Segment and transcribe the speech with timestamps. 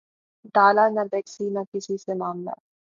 [0.55, 2.53] ڈالا نہ بیکسی نے کسی سے معاملہ